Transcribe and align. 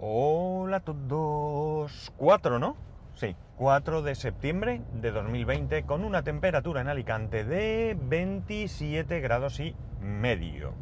Hola 0.00 0.76
a 0.76 0.80
todos. 0.80 2.12
4, 2.18 2.60
¿no? 2.60 2.76
Sí, 3.16 3.34
4 3.56 4.02
de 4.02 4.14
septiembre 4.14 4.80
de 4.92 5.10
2020 5.10 5.82
con 5.86 6.04
una 6.04 6.22
temperatura 6.22 6.82
en 6.82 6.86
Alicante 6.86 7.42
de 7.42 7.98
27 8.00 9.18
grados 9.18 9.58
y 9.58 9.74
medio. 10.00 10.72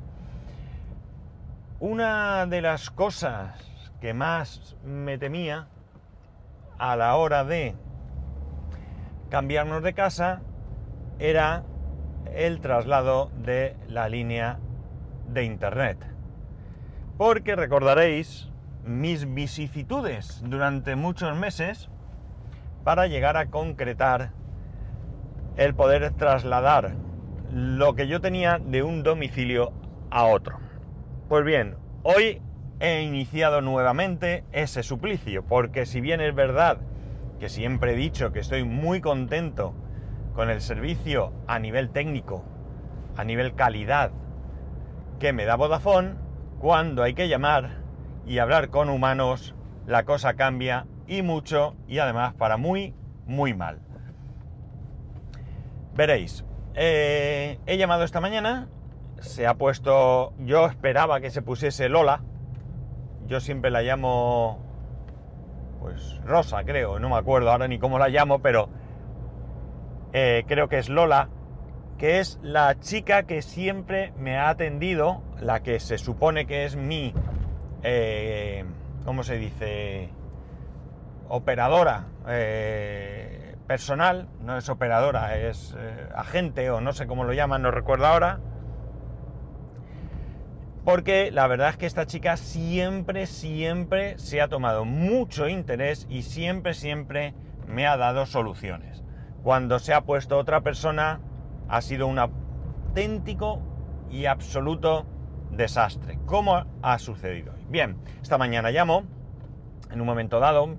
Una 1.81 2.45
de 2.45 2.61
las 2.61 2.91
cosas 2.91 3.59
que 4.03 4.13
más 4.13 4.77
me 4.85 5.17
temía 5.17 5.69
a 6.77 6.95
la 6.97 7.17
hora 7.17 7.43
de 7.45 7.75
cambiarnos 9.31 9.83
de 9.83 9.95
casa 9.95 10.43
era 11.19 11.65
el 12.35 12.61
traslado 12.61 13.31
de 13.35 13.77
la 13.89 14.11
línea 14.11 14.59
de 15.27 15.45
internet. 15.45 15.97
Porque 17.17 17.57
recordaréis 17.57 18.51
mis 18.87 19.33
vicisitudes 19.35 20.41
durante 20.45 20.97
muchos 20.97 21.37
meses 21.37 21.89
para 22.85 23.09
llegar 23.09 23.37
a 23.37 23.47
concretar 23.47 24.31
el 25.57 25.75
poder 25.75 26.13
trasladar 26.13 26.95
lo 27.53 27.95
que 27.95 28.07
yo 28.07 28.21
tenía 28.21 28.59
de 28.59 28.83
un 28.83 29.03
domicilio 29.03 29.73
a 30.11 30.25
otro. 30.25 30.59
Pues 31.29 31.45
bien, 31.45 31.77
hoy 32.03 32.41
he 32.79 33.03
iniciado 33.03 33.61
nuevamente 33.61 34.45
ese 34.53 34.83
suplicio, 34.83 35.45
porque 35.45 35.87
si 35.87 36.01
bien 36.01 36.21
es 36.21 36.35
verdad 36.35 36.79
que 37.41 37.49
siempre 37.49 37.93
he 37.93 37.97
dicho 37.97 38.33
que 38.33 38.41
estoy 38.41 38.65
muy 38.65 39.01
contento 39.01 39.75
con 40.35 40.51
el 40.51 40.61
servicio 40.61 41.33
a 41.47 41.59
nivel 41.59 41.91
técnico, 41.91 42.45
a 43.17 43.25
nivel 43.25 43.55
calidad 43.55 44.13
que 45.19 45.33
me 45.33 45.45
da 45.45 45.57
Vodafone, 45.57 46.15
cuando 46.61 47.03
hay 47.03 47.15
que 47.15 47.29
llamar 47.29 47.86
y 48.27 48.39
hablar 48.39 48.71
con 48.71 48.91
humanos, 48.91 49.55
la 49.87 50.05
cosa 50.05 50.35
cambia 50.35 50.87
y 51.07 51.23
mucho 51.23 51.77
y 51.87 51.99
además 51.99 52.35
para 52.35 52.57
muy, 52.57 52.95
muy 53.27 53.55
mal. 53.55 53.81
Veréis, 55.95 56.45
eh, 56.75 57.59
he 57.67 57.79
llamado 57.79 58.05
esta 58.05 58.21
mañana, 58.21 58.69
se 59.21 59.47
ha 59.47 59.55
puesto, 59.55 60.35
yo 60.41 60.67
esperaba 60.67 61.21
que 61.21 61.31
se 61.31 61.41
pusiese 61.41 61.89
Lola, 61.89 62.21
yo 63.27 63.41
siempre 63.41 63.71
la 63.71 63.83
llamo, 63.83 64.59
pues 65.81 66.21
Rosa 66.25 66.65
creo, 66.65 66.99
no 66.99 67.09
me 67.09 67.17
acuerdo 67.17 67.51
ahora 67.51 67.69
ni 67.69 67.79
cómo 67.79 67.99
la 67.99 68.09
llamo, 68.09 68.41
pero 68.41 68.69
eh, 70.13 70.45
creo 70.47 70.69
que 70.69 70.79
es 70.79 70.89
Lola, 70.89 71.29
que 71.97 72.19
es 72.19 72.39
la 72.43 72.79
chica 72.79 73.23
que 73.23 73.41
siempre 73.41 74.13
me 74.19 74.37
ha 74.37 74.51
atendido, 74.51 75.23
la 75.41 75.63
que 75.63 75.81
se 75.81 75.97
supone 75.97 76.47
que 76.47 76.67
es 76.67 76.77
mi, 76.77 77.15
eh, 77.83 78.65
¿cómo 79.05 79.23
se 79.23 79.39
dice? 79.39 80.11
Operadora 81.29 82.07
eh, 82.29 83.57
personal, 83.67 84.29
no 84.41 84.57
es 84.57 84.69
operadora, 84.69 85.37
es 85.37 85.75
eh, 85.77 86.09
agente 86.15 86.71
o 86.71 86.81
no 86.81 86.93
sé 86.93 87.07
cómo 87.07 87.25
lo 87.25 87.33
llaman, 87.33 87.63
no 87.63 87.71
recuerdo 87.71 88.07
ahora. 88.07 88.41
Porque 90.85 91.33
la 91.33 91.49
verdad 91.49 91.71
es 91.71 91.77
que 91.77 91.87
esta 91.87 92.07
chica 92.07 92.37
siempre, 92.37 93.27
siempre 93.27 94.17
se 94.19 94.41
ha 94.41 94.47
tomado 94.47 94.85
mucho 94.85 95.49
interés 95.49 96.07
y 96.09 96.23
siempre, 96.23 96.75
siempre 96.75 97.35
me 97.67 97.89
ha 97.89 97.97
dado 97.97 98.25
soluciones. 98.25 99.03
Cuando 99.43 99.81
se 99.81 99.95
ha 99.95 100.03
puesto 100.03 100.39
otra 100.39 100.61
persona, 100.61 101.21
ha 101.69 101.81
sido 101.81 102.07
un 102.07 102.21
auténtico 102.21 103.61
y 104.11 104.27
absoluto 104.27 105.07
desastre. 105.51 106.19
¿Cómo 106.27 106.65
ha 106.83 106.99
sucedido 106.99 107.53
hoy? 107.55 107.65
Bien, 107.69 107.97
esta 108.23 108.39
mañana 108.39 108.71
llamo, 108.71 109.05
en 109.91 110.01
un 110.01 110.07
momento 110.07 110.41
dado, 110.41 110.77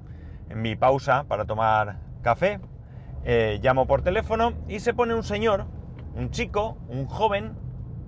en 0.50 0.62
mi 0.62 0.76
pausa 0.76 1.26
para 1.28 1.46
tomar 1.46 2.00
café, 2.22 2.60
eh, 3.23 3.60
llamo 3.62 3.88
por 3.88 4.02
teléfono 4.02 4.54
y 4.68 4.80
se 4.80 4.94
pone 4.94 5.14
un 5.14 5.23
señor, 5.23 5.66
un 6.16 6.32
chico, 6.32 6.78
un 6.88 7.05
joven, 7.08 7.55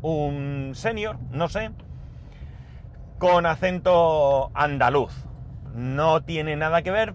un 0.02 0.72
senior, 0.76 1.18
no 1.32 1.50
sé, 1.50 1.72
con 3.18 3.46
acento 3.46 4.52
andaluz. 4.54 5.26
No 5.74 6.22
tiene 6.24 6.56
nada 6.56 6.82
que 6.82 6.92
ver 6.92 7.14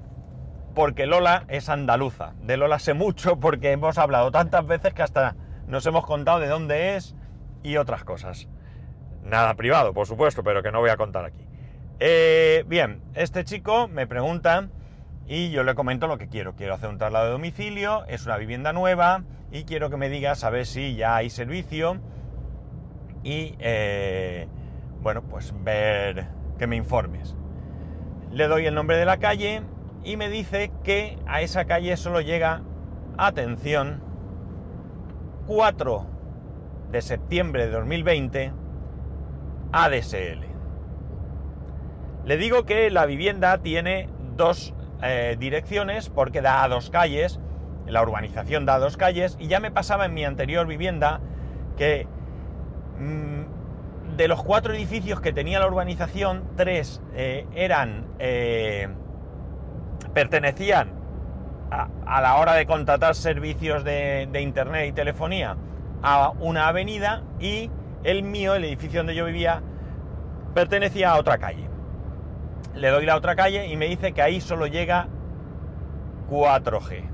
porque 0.74 1.06
Lola 1.06 1.44
es 1.48 1.68
andaluza. 1.68 2.34
De 2.42 2.56
Lola 2.56 2.78
sé 2.78 2.94
mucho 2.94 3.38
porque 3.40 3.72
hemos 3.72 3.98
hablado 3.98 4.30
tantas 4.30 4.66
veces 4.66 4.92
que 4.92 5.02
hasta 5.02 5.36
nos 5.66 5.86
hemos 5.86 6.04
contado 6.04 6.40
de 6.40 6.48
dónde 6.48 6.96
es 6.96 7.14
y 7.62 7.76
otras 7.78 8.04
cosas. 8.04 8.48
Nada 9.24 9.54
privado, 9.54 9.94
por 9.94 10.06
supuesto, 10.06 10.44
pero 10.44 10.62
que 10.62 10.70
no 10.70 10.80
voy 10.80 10.90
a 10.90 10.96
contar 10.96 11.24
aquí. 11.24 11.44
Eh, 11.98 12.64
bien, 12.66 13.00
este 13.14 13.44
chico 13.44 13.88
me 13.88 14.06
pregunta 14.06 14.68
y 15.26 15.50
yo 15.50 15.62
le 15.62 15.74
comento 15.74 16.06
lo 16.06 16.18
que 16.18 16.28
quiero. 16.28 16.54
Quiero 16.54 16.74
hacer 16.74 16.90
un 16.90 16.98
traslado 16.98 17.26
de 17.26 17.32
domicilio, 17.32 18.04
es 18.06 18.26
una 18.26 18.36
vivienda 18.36 18.72
nueva 18.72 19.22
y 19.50 19.64
quiero 19.64 19.88
que 19.88 19.96
me 19.96 20.10
digas 20.10 20.44
a 20.44 20.50
ver 20.50 20.66
si 20.66 20.94
ya 20.96 21.16
hay 21.16 21.30
servicio 21.30 21.98
y, 23.22 23.54
eh, 23.58 24.46
bueno, 25.00 25.22
pues 25.22 25.54
ver 25.64 26.26
que 26.58 26.66
me 26.66 26.76
informes. 26.76 27.34
Le 28.30 28.46
doy 28.46 28.66
el 28.66 28.74
nombre 28.74 28.98
de 28.98 29.06
la 29.06 29.16
calle 29.16 29.62
y 30.02 30.18
me 30.18 30.28
dice 30.28 30.70
que 30.82 31.18
a 31.26 31.40
esa 31.40 31.64
calle 31.64 31.96
solo 31.96 32.20
llega, 32.20 32.62
atención, 33.16 34.02
4 35.46 36.06
de 36.90 37.00
septiembre 37.00 37.66
de 37.66 37.72
2020, 37.72 38.52
ADSL. 39.74 40.38
Le 42.24 42.36
digo 42.36 42.64
que 42.64 42.90
la 42.90 43.06
vivienda 43.06 43.58
tiene 43.58 44.08
dos 44.36 44.72
eh, 45.02 45.36
direcciones 45.38 46.08
porque 46.08 46.40
da 46.40 46.62
a 46.62 46.68
dos 46.68 46.90
calles, 46.90 47.40
la 47.86 48.00
urbanización 48.00 48.66
da 48.66 48.76
a 48.76 48.78
dos 48.78 48.96
calles, 48.96 49.36
y 49.40 49.48
ya 49.48 49.58
me 49.58 49.72
pasaba 49.72 50.06
en 50.06 50.14
mi 50.14 50.24
anterior 50.24 50.66
vivienda 50.68 51.20
que 51.76 52.06
mmm, 52.98 54.16
de 54.16 54.28
los 54.28 54.44
cuatro 54.44 54.72
edificios 54.72 55.20
que 55.20 55.32
tenía 55.32 55.58
la 55.58 55.66
urbanización, 55.66 56.44
tres 56.56 57.02
eh, 57.14 57.44
eran 57.56 58.06
eh, 58.20 58.88
pertenecían 60.14 60.92
a, 61.70 62.20
la 62.20 62.36
hora 62.36 62.54
de 62.54 62.64
contratar 62.66 63.16
servicios 63.16 63.82
de 63.82 64.40
internet 64.40 64.86
y 64.88 64.92
telefonía 64.92 65.56
a 66.04 66.30
una 66.38 66.68
avenida 66.68 67.24
y 67.40 67.68
el 68.04 68.22
mío, 68.22 68.54
el 68.54 68.64
edificio 68.64 69.00
donde 69.00 69.14
yo 69.14 69.24
vivía, 69.24 69.62
pertenecía 70.54 71.10
a 71.10 71.18
otra 71.18 71.38
calle. 71.38 71.68
Le 72.74 72.88
doy 72.90 73.06
la 73.06 73.16
otra 73.16 73.34
calle 73.34 73.66
y 73.66 73.76
me 73.76 73.86
dice 73.86 74.12
que 74.12 74.22
ahí 74.22 74.40
solo 74.40 74.66
llega 74.66 75.08
4G. 76.30 77.10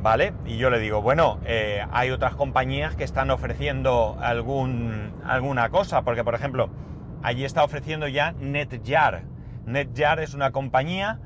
¿Vale? 0.00 0.32
Y 0.46 0.56
yo 0.56 0.68
le 0.68 0.80
digo, 0.80 1.00
bueno, 1.00 1.38
eh, 1.44 1.86
hay 1.92 2.10
otras 2.10 2.34
compañías 2.34 2.96
que 2.96 3.04
están 3.04 3.30
ofreciendo 3.30 4.16
algún, 4.20 5.12
alguna 5.24 5.68
cosa, 5.68 6.02
porque 6.02 6.24
por 6.24 6.34
ejemplo, 6.34 6.70
allí 7.22 7.44
está 7.44 7.62
ofreciendo 7.62 8.08
ya 8.08 8.32
NetJar. 8.32 9.22
NetJar 9.66 10.18
es 10.18 10.34
una 10.34 10.50
compañía 10.50 11.20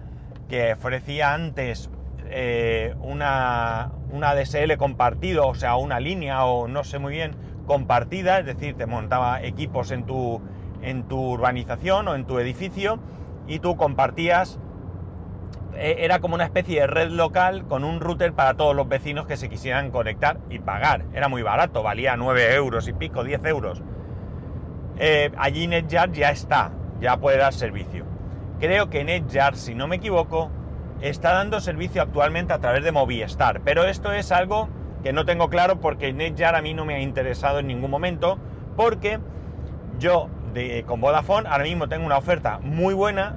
que 0.49 0.75
ofrecía 0.75 1.33
antes 1.33 1.91
eh, 2.29 2.95
una, 3.01 3.93
una 4.11 4.35
DSL 4.35 4.77
compartido, 4.77 5.47
o 5.49 5.55
sea, 5.55 5.77
una 5.77 5.99
línea 5.99 6.45
o 6.45 6.69
no 6.69 6.85
sé 6.85 6.99
muy 6.99 7.15
bien, 7.15 7.35
compartida, 7.67 8.39
es 8.39 8.47
decir, 8.47 8.77
te 8.77 8.87
montaba 8.87 9.43
equipos 9.43 9.91
en 9.91 10.05
tu, 10.05 10.41
en 10.83 11.05
tu 11.05 11.33
urbanización 11.33 12.09
o 12.09 12.15
en 12.15 12.25
tu 12.25 12.39
edificio 12.39 12.99
y 13.47 13.59
tú 13.59 13.77
compartías, 13.77 14.59
eh, 15.75 15.97
era 15.99 16.21
como 16.21 16.35
una 16.35 16.45
especie 16.45 16.81
de 16.81 16.87
red 16.87 17.11
local 17.11 17.67
con 17.67 17.85
un 17.85 18.01
router 18.01 18.33
para 18.33 18.55
todos 18.55 18.75
los 18.75 18.89
vecinos 18.89 19.27
que 19.27 19.37
se 19.37 19.49
quisieran 19.49 19.91
conectar 19.91 20.39
y 20.49 20.59
pagar. 20.59 21.05
Era 21.13 21.29
muy 21.29 21.43
barato, 21.43 21.83
valía 21.83 22.17
9 22.17 22.55
euros 22.55 22.89
y 22.89 22.93
pico, 22.93 23.25
10 23.25 23.45
euros. 23.45 23.83
Eh, 24.99 25.31
allí 25.37 25.67
NetJar 25.67 26.13
ya 26.13 26.31
está, 26.31 26.73
ya 27.01 27.19
puede 27.19 27.37
dar 27.37 27.53
servicio. 27.53 28.07
Creo 28.59 28.89
que 28.89 29.05
NetJar, 29.05 29.57
si 29.57 29.75
no 29.75 29.87
me 29.87 29.97
equivoco, 29.97 30.51
está 31.03 31.33
dando 31.33 31.61
servicio 31.61 32.01
actualmente 32.01 32.55
a 32.55 32.59
través 32.59 32.83
de 32.83 32.93
Movistar, 32.93 33.61
pero 33.61 33.85
esto 33.85 34.13
es 34.13 34.33
algo 34.33 34.69
que 35.07 35.13
no 35.13 35.25
tengo 35.25 35.49
claro 35.49 35.79
porque 35.81 36.13
NetJar 36.13 36.57
a 36.57 36.63
mí 36.63 36.75
no 36.75 36.85
me 36.85 36.97
ha 36.97 37.01
interesado 37.01 37.61
en 37.61 37.69
ningún 37.69 37.93
momento, 37.93 38.39
porque 38.75 39.21
yo 40.01 40.29
de, 40.53 40.83
con 40.85 41.01
Vodafone 41.01 41.49
ahora 41.49 41.63
mismo 41.63 41.89
tengo 41.89 42.05
una 42.05 42.19
oferta 42.19 42.59
muy 42.59 42.93
buena 42.93 43.37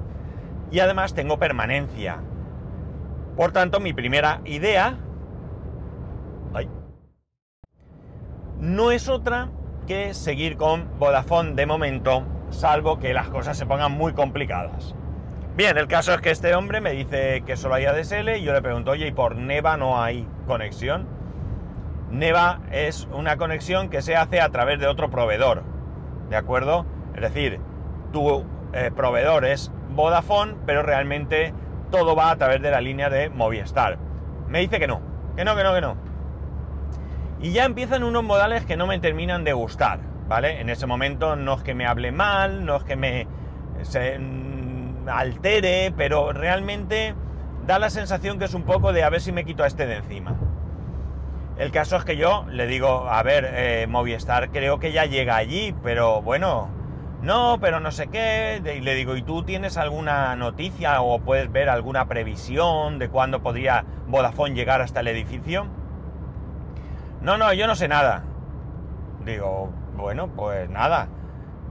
y 0.72 0.80
además 0.80 1.14
tengo 1.14 1.38
permanencia. 1.38 2.18
Por 3.36 3.52
tanto, 3.52 3.78
mi 3.78 3.92
primera 3.92 4.40
idea 4.46 4.98
no 8.58 8.90
es 8.90 9.08
otra 9.08 9.50
que 9.86 10.12
seguir 10.12 10.56
con 10.56 10.98
Vodafone 10.98 11.52
de 11.52 11.66
momento, 11.66 12.24
salvo 12.50 12.98
que 12.98 13.14
las 13.14 13.28
cosas 13.28 13.56
se 13.56 13.64
pongan 13.64 13.92
muy 13.92 14.12
complicadas. 14.12 14.96
Bien, 15.56 15.78
el 15.78 15.86
caso 15.86 16.12
es 16.14 16.20
que 16.20 16.32
este 16.32 16.52
hombre 16.52 16.80
me 16.80 16.90
dice 16.90 17.44
que 17.46 17.56
solo 17.56 17.76
hay 17.76 17.84
ADSL 17.84 18.38
y 18.38 18.42
yo 18.42 18.52
le 18.52 18.60
pregunto, 18.60 18.90
oye, 18.90 19.06
¿y 19.06 19.12
por 19.12 19.36
Neva 19.36 19.76
no 19.76 20.02
hay 20.02 20.26
conexión? 20.48 21.19
Neva 22.10 22.60
es 22.72 23.08
una 23.12 23.36
conexión 23.36 23.88
que 23.88 24.02
se 24.02 24.16
hace 24.16 24.40
a 24.40 24.48
través 24.48 24.80
de 24.80 24.86
otro 24.86 25.10
proveedor, 25.10 25.62
¿de 26.28 26.36
acuerdo? 26.36 26.84
Es 27.14 27.20
decir, 27.20 27.60
tu 28.12 28.44
eh, 28.72 28.90
proveedor 28.94 29.44
es 29.44 29.70
Vodafone, 29.90 30.56
pero 30.66 30.82
realmente 30.82 31.54
todo 31.90 32.16
va 32.16 32.30
a 32.30 32.36
través 32.36 32.62
de 32.62 32.70
la 32.70 32.80
línea 32.80 33.10
de 33.10 33.30
Movistar. 33.30 33.98
Me 34.48 34.60
dice 34.60 34.78
que 34.78 34.86
no, 34.86 35.00
que 35.36 35.44
no, 35.44 35.56
que 35.56 35.62
no, 35.62 35.74
que 35.74 35.80
no. 35.80 35.96
Y 37.40 37.52
ya 37.52 37.64
empiezan 37.64 38.02
unos 38.02 38.22
modales 38.22 38.64
que 38.64 38.76
no 38.76 38.86
me 38.86 38.98
terminan 38.98 39.44
de 39.44 39.52
gustar, 39.52 40.00
¿vale? 40.28 40.60
En 40.60 40.68
ese 40.68 40.86
momento 40.86 41.36
no 41.36 41.54
es 41.54 41.62
que 41.62 41.74
me 41.74 41.86
hable 41.86 42.12
mal, 42.12 42.64
no 42.64 42.76
es 42.76 42.84
que 42.84 42.96
me 42.96 43.26
se, 43.82 44.18
mm, 44.18 45.08
altere, 45.08 45.92
pero 45.96 46.32
realmente 46.32 47.14
da 47.66 47.78
la 47.78 47.90
sensación 47.90 48.38
que 48.38 48.44
es 48.44 48.54
un 48.54 48.64
poco 48.64 48.92
de 48.92 49.04
a 49.04 49.10
ver 49.10 49.20
si 49.20 49.32
me 49.32 49.44
quito 49.44 49.62
a 49.62 49.66
este 49.66 49.86
de 49.86 49.96
encima. 49.96 50.36
El 51.60 51.72
caso 51.72 51.96
es 51.96 52.06
que 52.06 52.16
yo 52.16 52.46
le 52.48 52.66
digo, 52.66 53.06
a 53.10 53.22
ver, 53.22 53.46
eh, 53.52 53.86
Movistar 53.86 54.50
creo 54.50 54.78
que 54.78 54.92
ya 54.92 55.04
llega 55.04 55.36
allí, 55.36 55.74
pero 55.82 56.22
bueno, 56.22 56.70
no, 57.20 57.58
pero 57.60 57.80
no 57.80 57.92
sé 57.92 58.08
qué. 58.08 58.62
Y 58.64 58.80
le 58.80 58.94
digo, 58.94 59.14
¿y 59.14 59.20
tú 59.20 59.42
tienes 59.42 59.76
alguna 59.76 60.34
noticia 60.36 61.02
o 61.02 61.18
puedes 61.20 61.52
ver 61.52 61.68
alguna 61.68 62.08
previsión 62.08 62.98
de 62.98 63.10
cuándo 63.10 63.42
podría 63.42 63.84
Vodafone 64.06 64.54
llegar 64.54 64.80
hasta 64.80 65.00
el 65.00 65.08
edificio? 65.08 65.66
No, 67.20 67.36
no, 67.36 67.52
yo 67.52 67.66
no 67.66 67.74
sé 67.74 67.88
nada. 67.88 68.24
Digo, 69.26 69.70
bueno, 69.98 70.28
pues 70.28 70.70
nada. 70.70 71.08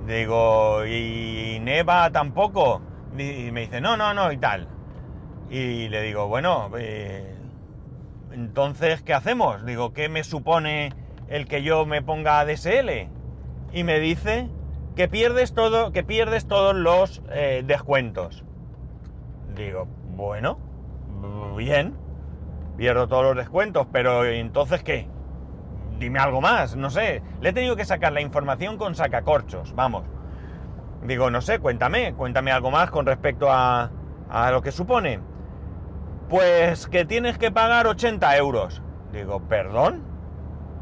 Digo, 0.06 0.86
¿y 0.86 1.58
Neva 1.64 2.12
tampoco? 2.12 2.84
Y 3.18 3.50
me 3.52 3.62
dice, 3.62 3.82
no, 3.82 3.98
no, 3.98 4.14
no, 4.14 4.32
y 4.32 4.38
tal. 4.38 4.68
Y 5.50 5.90
le 5.90 6.04
digo, 6.04 6.28
bueno, 6.28 6.70
eh, 6.78 7.39
entonces, 8.32 9.02
¿qué 9.02 9.14
hacemos? 9.14 9.66
Digo, 9.66 9.94
¿qué 9.94 10.10
me 10.10 10.24
supone 10.24 10.92
el 11.28 11.48
que 11.48 11.64
yo 11.64 11.86
me 11.86 12.02
ponga 12.02 12.40
ADSL? 12.40 13.10
Y 13.74 13.84
me 13.84 14.00
dice 14.00 14.50
que 14.96 15.08
pierdes 15.08 15.54
todo, 15.54 15.92
que 15.92 16.04
pierdes 16.04 16.48
todos 16.48 16.76
los 16.76 17.22
eh, 17.32 17.64
descuentos. 17.66 18.44
Digo, 19.56 19.88
bueno, 20.16 20.60
bien, 21.56 21.96
pierdo 22.78 23.08
todos 23.08 23.24
los 23.24 23.36
descuentos, 23.36 23.88
pero 23.92 24.26
entonces 24.26 24.84
¿qué? 24.84 25.08
Dime 26.00 26.20
algo 26.20 26.42
más, 26.42 26.76
no 26.76 26.90
sé. 26.90 27.22
Le 27.42 27.50
he 27.50 27.54
tenido 27.54 27.76
que 27.76 27.86
sacar 27.86 28.14
la 28.14 28.22
información 28.22 28.78
con 28.78 28.96
sacacorchos, 28.96 29.76
vamos. 29.76 30.06
Digo, 31.04 31.30
no 31.30 31.42
sé, 31.42 31.60
cuéntame, 31.60 32.14
cuéntame 32.14 32.52
algo 32.52 32.72
más 32.72 32.90
con 32.90 33.06
respecto 33.06 33.52
a, 33.52 33.92
a 34.30 34.52
lo 34.52 34.62
que 34.62 34.72
supone. 34.72 35.20
Pues 36.30 36.88
que 36.88 37.06
tienes 37.06 37.40
que 37.40 37.52
pagar 37.52 37.88
80 37.88 38.38
euros. 38.38 38.84
Digo, 39.12 39.42
¿perdón? 39.50 40.04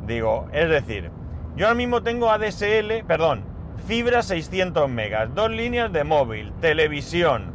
Digo, 0.05 0.47
es 0.51 0.69
decir, 0.69 1.09
yo 1.55 1.67
ahora 1.67 1.75
mismo 1.75 2.03
tengo 2.03 2.29
ADSL, 2.29 3.05
perdón, 3.07 3.43
fibra 3.87 4.21
600 4.21 4.89
megas, 4.89 5.33
dos 5.33 5.49
líneas 5.49 5.91
de 5.93 6.03
móvil, 6.03 6.51
televisión, 6.59 7.53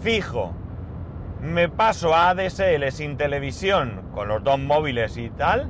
fijo. 0.00 0.54
Me 1.42 1.68
paso 1.68 2.14
a 2.14 2.30
ADSL 2.30 2.90
sin 2.90 3.18
televisión 3.18 4.08
con 4.14 4.28
los 4.28 4.42
dos 4.42 4.58
móviles 4.58 5.18
y 5.18 5.28
tal, 5.28 5.68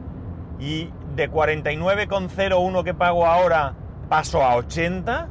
y 0.60 0.90
de 1.16 1.28
49,01 1.28 2.84
que 2.84 2.94
pago 2.94 3.26
ahora 3.26 3.74
paso 4.08 4.44
a 4.44 4.54
80. 4.54 5.28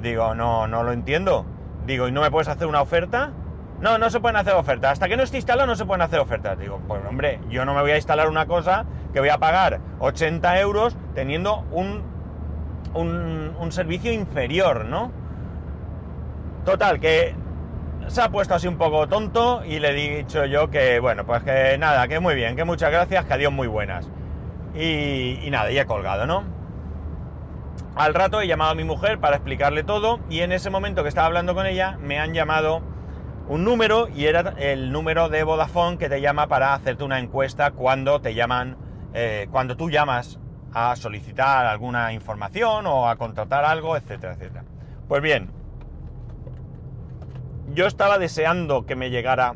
Digo, 0.00 0.34
no, 0.34 0.66
no 0.66 0.82
lo 0.82 0.92
entiendo. 0.92 1.44
Digo, 1.86 2.08
¿y 2.08 2.12
no 2.12 2.22
me 2.22 2.30
puedes 2.30 2.48
hacer 2.48 2.66
una 2.66 2.80
oferta? 2.80 3.32
No, 3.82 3.98
no 3.98 4.10
se 4.10 4.20
pueden 4.20 4.36
hacer 4.36 4.54
ofertas. 4.54 4.92
Hasta 4.92 5.08
que 5.08 5.16
no 5.16 5.24
esté 5.24 5.38
instalado 5.38 5.66
no 5.66 5.74
se 5.74 5.84
pueden 5.84 6.02
hacer 6.02 6.20
ofertas. 6.20 6.56
Digo, 6.56 6.80
pues 6.86 7.04
hombre, 7.04 7.40
yo 7.50 7.64
no 7.64 7.74
me 7.74 7.80
voy 7.80 7.90
a 7.90 7.96
instalar 7.96 8.28
una 8.28 8.46
cosa 8.46 8.86
que 9.12 9.18
voy 9.18 9.28
a 9.28 9.38
pagar 9.38 9.80
80 9.98 10.60
euros 10.60 10.96
teniendo 11.14 11.64
un, 11.72 12.04
un, 12.94 13.72
servicio 13.72 14.12
inferior, 14.12 14.84
¿no? 14.84 15.10
Total, 16.64 17.00
que 17.00 17.34
se 18.06 18.20
ha 18.20 18.28
puesto 18.28 18.54
así 18.54 18.68
un 18.68 18.76
poco 18.76 19.08
tonto 19.08 19.64
y 19.64 19.80
le 19.80 19.90
he 19.90 20.18
dicho 20.18 20.44
yo 20.44 20.70
que, 20.70 21.00
bueno, 21.00 21.26
pues 21.26 21.42
que 21.42 21.76
nada, 21.76 22.06
que 22.06 22.20
muy 22.20 22.36
bien, 22.36 22.54
que 22.54 22.64
muchas 22.64 22.92
gracias, 22.92 23.24
que 23.24 23.32
adiós 23.32 23.52
muy 23.52 23.66
buenas. 23.66 24.08
Y, 24.76 25.40
y 25.42 25.48
nada, 25.50 25.72
y 25.72 25.78
he 25.78 25.86
colgado, 25.86 26.24
¿no? 26.24 26.44
Al 27.96 28.14
rato 28.14 28.40
he 28.40 28.46
llamado 28.46 28.70
a 28.70 28.74
mi 28.76 28.84
mujer 28.84 29.18
para 29.18 29.36
explicarle 29.36 29.82
todo 29.82 30.20
y 30.30 30.40
en 30.40 30.52
ese 30.52 30.70
momento 30.70 31.02
que 31.02 31.08
estaba 31.08 31.26
hablando 31.26 31.54
con 31.54 31.66
ella 31.66 31.98
me 32.00 32.20
han 32.20 32.32
llamado 32.32 32.91
un 33.48 33.64
número 33.64 34.08
y 34.08 34.26
era 34.26 34.54
el 34.58 34.92
número 34.92 35.28
de 35.28 35.42
Vodafone 35.42 35.98
que 35.98 36.08
te 36.08 36.20
llama 36.20 36.46
para 36.46 36.74
hacerte 36.74 37.04
una 37.04 37.18
encuesta 37.18 37.72
cuando 37.72 38.20
te 38.20 38.34
llaman, 38.34 38.76
eh, 39.14 39.48
cuando 39.50 39.76
tú 39.76 39.90
llamas 39.90 40.38
a 40.72 40.96
solicitar 40.96 41.66
alguna 41.66 42.12
información 42.12 42.86
o 42.86 43.08
a 43.08 43.16
contratar 43.16 43.64
algo, 43.64 43.96
etcétera, 43.96 44.34
etcétera. 44.34 44.64
Pues 45.08 45.20
bien, 45.22 45.50
yo 47.74 47.86
estaba 47.86 48.18
deseando 48.18 48.86
que 48.86 48.96
me 48.96 49.10
llegara 49.10 49.54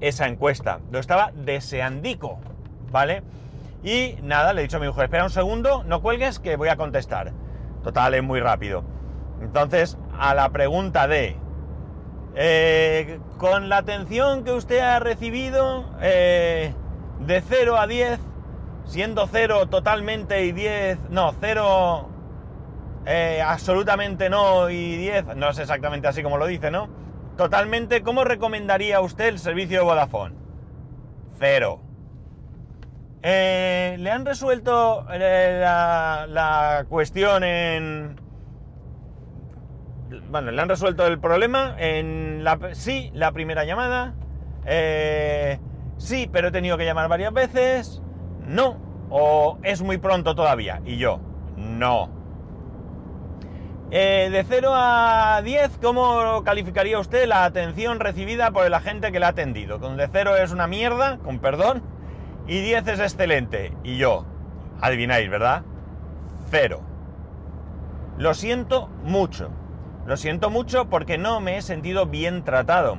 esa 0.00 0.26
encuesta, 0.26 0.80
lo 0.90 0.98
estaba 0.98 1.32
deseandico, 1.34 2.38
¿vale? 2.90 3.22
Y 3.84 4.16
nada, 4.22 4.52
le 4.52 4.60
he 4.60 4.64
dicho 4.64 4.76
a 4.76 4.80
mi 4.80 4.86
mujer, 4.86 5.04
espera 5.04 5.24
un 5.24 5.30
segundo, 5.30 5.84
no 5.84 6.02
cuelgues 6.02 6.38
que 6.38 6.56
voy 6.56 6.68
a 6.68 6.76
contestar. 6.76 7.32
Total, 7.82 8.14
es 8.14 8.22
muy 8.22 8.38
rápido. 8.38 8.84
Entonces, 9.40 9.98
a 10.16 10.34
la 10.34 10.50
pregunta 10.50 11.08
de 11.08 11.36
eh, 12.34 13.20
con 13.38 13.68
la 13.68 13.78
atención 13.78 14.44
que 14.44 14.52
usted 14.52 14.78
ha 14.78 14.98
recibido, 14.98 15.84
eh, 16.00 16.74
de 17.20 17.42
0 17.42 17.78
a 17.78 17.86
10, 17.86 18.18
siendo 18.86 19.28
0 19.30 19.68
totalmente 19.68 20.44
y 20.44 20.52
10, 20.52 21.10
no, 21.10 21.34
0 21.40 22.08
eh, 23.04 23.42
absolutamente 23.44 24.30
no 24.30 24.70
y 24.70 24.96
10, 24.96 25.36
no 25.36 25.50
es 25.50 25.58
exactamente 25.58 26.08
así 26.08 26.22
como 26.22 26.38
lo 26.38 26.46
dice, 26.46 26.70
¿no? 26.70 26.88
Totalmente, 27.36 28.02
¿cómo 28.02 28.24
recomendaría 28.24 29.00
usted 29.00 29.26
el 29.28 29.38
servicio 29.38 29.78
de 29.80 29.84
Vodafone? 29.84 30.34
Cero. 31.38 31.80
¿Le 33.22 34.10
han 34.10 34.26
resuelto 34.26 35.06
la 35.08 36.86
cuestión 36.88 37.44
en, 37.44 38.16
bueno, 40.30 40.50
le 40.50 40.60
han 40.60 40.68
resuelto 40.68 41.06
el 41.06 41.18
problema 41.18 41.76
la, 41.78 42.58
sí, 42.72 43.10
la 43.14 43.32
primera 43.32 43.64
llamada, 43.64 44.14
eh, 44.64 45.58
sí, 45.96 46.28
pero 46.32 46.48
he 46.48 46.50
tenido 46.50 46.76
que 46.76 46.84
llamar 46.84 47.08
varias 47.08 47.32
veces, 47.32 48.02
no, 48.46 48.76
o 49.10 49.58
es 49.62 49.82
muy 49.82 49.98
pronto 49.98 50.34
todavía, 50.34 50.80
y 50.84 50.96
yo, 50.96 51.20
no. 51.56 52.10
Eh, 53.90 54.30
de 54.32 54.44
0 54.44 54.70
a 54.72 55.42
10, 55.44 55.78
¿cómo 55.82 56.42
calificaría 56.44 56.98
usted 56.98 57.26
la 57.26 57.44
atención 57.44 58.00
recibida 58.00 58.50
por 58.50 58.64
el 58.64 58.72
agente 58.72 59.12
que 59.12 59.20
le 59.20 59.26
ha 59.26 59.30
atendido? 59.30 59.78
Donde 59.78 60.08
0 60.10 60.36
es 60.36 60.50
una 60.50 60.66
mierda, 60.66 61.18
con 61.18 61.40
perdón, 61.40 61.82
y 62.46 62.60
10 62.60 62.88
es 62.88 63.00
excelente, 63.00 63.76
y 63.84 63.98
yo, 63.98 64.24
adivináis, 64.80 65.28
¿verdad? 65.28 65.62
Cero. 66.50 66.80
Lo 68.18 68.34
siento 68.34 68.88
mucho. 69.04 69.50
Lo 70.06 70.16
siento 70.16 70.50
mucho 70.50 70.90
porque 70.90 71.16
no 71.16 71.40
me 71.40 71.56
he 71.56 71.62
sentido 71.62 72.06
bien 72.06 72.42
tratado. 72.42 72.98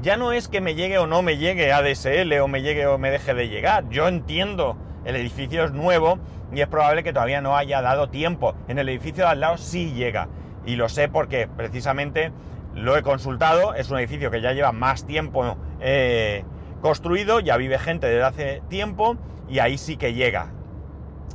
Ya 0.00 0.16
no 0.16 0.32
es 0.32 0.46
que 0.46 0.60
me 0.60 0.74
llegue 0.74 0.98
o 0.98 1.06
no 1.06 1.22
me 1.22 1.38
llegue 1.38 1.72
ADSL 1.72 2.32
o 2.40 2.48
me 2.48 2.62
llegue 2.62 2.86
o 2.86 2.98
me 2.98 3.10
deje 3.10 3.34
de 3.34 3.48
llegar. 3.48 3.88
Yo 3.88 4.06
entiendo, 4.06 4.76
el 5.04 5.16
edificio 5.16 5.64
es 5.64 5.72
nuevo 5.72 6.18
y 6.52 6.60
es 6.60 6.68
probable 6.68 7.02
que 7.02 7.12
todavía 7.12 7.40
no 7.40 7.56
haya 7.56 7.82
dado 7.82 8.10
tiempo. 8.10 8.54
En 8.68 8.78
el 8.78 8.88
edificio 8.88 9.24
de 9.24 9.30
al 9.30 9.40
lado 9.40 9.58
sí 9.58 9.92
llega. 9.92 10.28
Y 10.64 10.76
lo 10.76 10.88
sé 10.88 11.08
porque 11.08 11.48
precisamente 11.48 12.30
lo 12.74 12.96
he 12.96 13.02
consultado. 13.02 13.74
Es 13.74 13.90
un 13.90 13.98
edificio 13.98 14.30
que 14.30 14.40
ya 14.40 14.52
lleva 14.52 14.70
más 14.70 15.04
tiempo 15.04 15.56
eh, 15.80 16.44
construido, 16.80 17.40
ya 17.40 17.56
vive 17.56 17.78
gente 17.78 18.06
desde 18.06 18.22
hace 18.22 18.62
tiempo 18.68 19.16
y 19.48 19.58
ahí 19.58 19.78
sí 19.78 19.96
que 19.96 20.14
llega. 20.14 20.52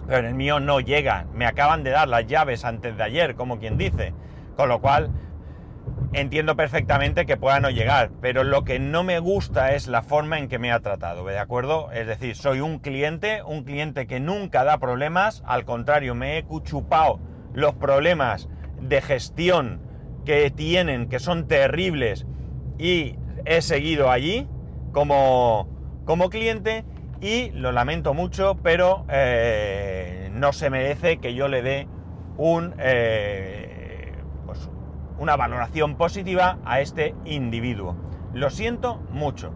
Pero 0.07 0.19
en 0.19 0.25
el 0.25 0.35
mío 0.35 0.61
no 0.61 0.79
llega. 0.79 1.25
Me 1.33 1.45
acaban 1.45 1.83
de 1.83 1.89
dar 1.89 2.07
las 2.07 2.27
llaves 2.27 2.63
antes 2.63 2.95
de 2.95 3.03
ayer, 3.03 3.35
como 3.35 3.59
quien 3.59 3.77
dice. 3.77 4.13
Con 4.55 4.69
lo 4.69 4.79
cual, 4.79 5.09
entiendo 6.13 6.55
perfectamente 6.55 7.25
que 7.25 7.37
pueda 7.37 7.59
no 7.59 7.69
llegar, 7.69 8.11
pero 8.21 8.43
lo 8.43 8.63
que 8.63 8.79
no 8.79 9.03
me 9.03 9.19
gusta 9.19 9.73
es 9.73 9.87
la 9.87 10.03
forma 10.03 10.39
en 10.39 10.47
que 10.47 10.59
me 10.59 10.71
ha 10.71 10.79
tratado, 10.81 11.25
¿de 11.25 11.39
acuerdo? 11.39 11.91
Es 11.91 12.07
decir, 12.07 12.35
soy 12.35 12.59
un 12.59 12.79
cliente, 12.79 13.41
un 13.43 13.63
cliente 13.63 14.07
que 14.07 14.19
nunca 14.19 14.63
da 14.63 14.77
problemas, 14.77 15.41
al 15.45 15.63
contrario, 15.65 16.13
me 16.15 16.37
he 16.37 16.43
cuchupado 16.43 17.19
los 17.53 17.75
problemas 17.75 18.49
de 18.81 19.01
gestión 19.01 19.81
que 20.25 20.51
tienen, 20.51 21.07
que 21.07 21.19
son 21.19 21.47
terribles, 21.47 22.25
y 22.77 23.15
he 23.45 23.61
seguido 23.61 24.11
allí 24.11 24.47
como, 24.91 25.69
como 26.05 26.29
cliente 26.29 26.83
y 27.21 27.51
lo 27.51 27.71
lamento 27.71 28.13
mucho, 28.13 28.57
pero 28.61 29.05
eh, 29.07 30.29
no 30.33 30.51
se 30.51 30.69
merece 30.69 31.19
que 31.19 31.33
yo 31.33 31.47
le 31.47 31.61
dé 31.61 31.87
un... 32.37 32.75
Eh, 32.79 33.70
una 35.21 35.35
valoración 35.35 35.97
positiva 35.97 36.57
a 36.65 36.81
este 36.81 37.13
individuo. 37.25 37.95
Lo 38.33 38.49
siento 38.49 38.97
mucho. 39.11 39.53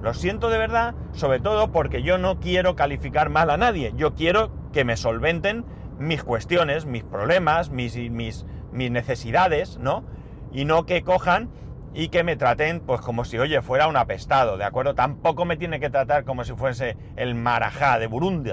Lo 0.00 0.14
siento 0.14 0.48
de 0.48 0.56
verdad, 0.56 0.94
sobre 1.12 1.38
todo 1.38 1.70
porque 1.70 2.02
yo 2.02 2.16
no 2.16 2.40
quiero 2.40 2.76
calificar 2.76 3.28
mal 3.28 3.50
a 3.50 3.58
nadie. 3.58 3.92
Yo 3.94 4.14
quiero 4.14 4.50
que 4.72 4.86
me 4.86 4.96
solventen 4.96 5.66
mis 5.98 6.24
cuestiones, 6.24 6.86
mis 6.86 7.04
problemas, 7.04 7.68
mis, 7.68 7.94
mis, 8.10 8.46
necesidades, 8.72 9.76
¿no? 9.76 10.02
Y 10.50 10.64
no 10.64 10.86
que 10.86 11.02
cojan 11.02 11.50
y 11.92 12.08
que 12.08 12.24
me 12.24 12.36
traten 12.36 12.80
pues 12.80 13.02
como 13.02 13.26
si, 13.26 13.36
oye, 13.36 13.60
fuera 13.60 13.88
un 13.88 13.98
apestado, 13.98 14.56
¿de 14.56 14.64
acuerdo? 14.64 14.94
Tampoco 14.94 15.44
me 15.44 15.58
tiene 15.58 15.78
que 15.78 15.90
tratar 15.90 16.24
como 16.24 16.44
si 16.44 16.54
fuese 16.54 16.96
el 17.16 17.34
marajá 17.34 17.98
de 17.98 18.06
Burundi, 18.06 18.52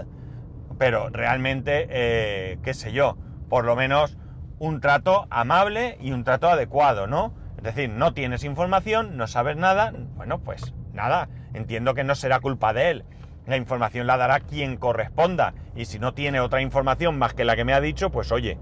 pero 0.78 1.08
realmente, 1.08 1.88
eh, 1.90 2.58
qué 2.64 2.74
sé 2.74 2.92
yo, 2.92 3.18
por 3.48 3.64
lo 3.64 3.78
menos 3.78 4.18
un 4.63 4.79
trato 4.79 5.27
amable 5.29 5.98
y 6.00 6.13
un 6.13 6.24
trato 6.24 6.48
adecuado, 6.48 7.05
¿no? 7.05 7.34
Es 7.58 7.63
decir, 7.63 7.89
no 7.89 8.13
tienes 8.13 8.46
información, 8.46 9.17
no 9.17 9.27
sabes 9.27 9.58
nada, 9.58 9.91
bueno, 10.15 10.39
pues 10.39 10.74
nada, 10.93 11.27
entiendo 11.53 11.93
que 11.93 12.05
no 12.05 12.15
será 12.15 12.39
culpa 12.39 12.72
de 12.72 12.89
él. 12.89 13.05
La 13.46 13.58
información 13.58 14.08
la 14.08 14.15
dará 14.15 14.39
quien 14.39 14.77
corresponda. 14.77 15.53
Y 15.75 15.84
si 15.84 16.00
no 16.00 16.13
tiene 16.13 16.39
otra 16.39 16.62
información 16.62 17.20
más 17.20 17.34
que 17.34 17.43
la 17.43 17.58
que 17.58 17.65
me 17.65 17.74
ha 17.74 17.82
dicho, 17.82 18.10
pues 18.10 18.32
oye, 18.32 18.58